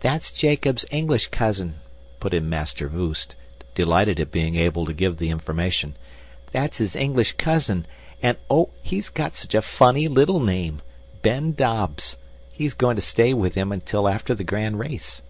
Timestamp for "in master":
2.34-2.88